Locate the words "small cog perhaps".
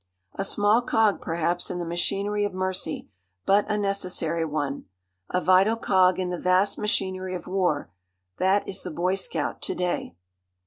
0.43-1.69